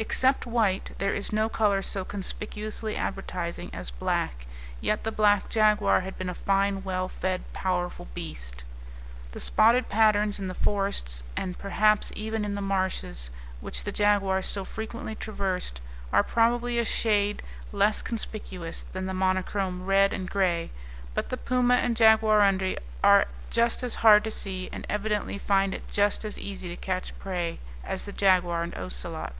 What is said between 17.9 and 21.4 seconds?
conspicuous than the monochrome red and gray, but the